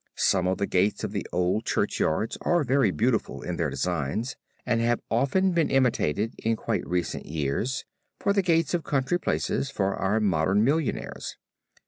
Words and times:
Some 0.17 0.47
of 0.47 0.57
the 0.57 0.65
gates 0.65 1.03
of 1.03 1.11
the 1.11 1.27
old 1.31 1.63
churchyards 1.63 2.35
are 2.41 2.63
very 2.63 2.89
beautiful 2.89 3.43
in 3.43 3.57
their 3.57 3.69
designs 3.69 4.35
and 4.65 4.81
have 4.81 4.99
often 5.11 5.51
been 5.51 5.69
imitated 5.69 6.33
in 6.39 6.55
quite 6.55 6.83
recent 6.87 7.27
years, 7.27 7.85
for 8.17 8.33
the 8.33 8.41
gates 8.41 8.73
of 8.73 8.83
country 8.83 9.19
places, 9.19 9.69
for 9.69 9.95
our 9.95 10.19
modern 10.19 10.63
millionaires. 10.63 11.37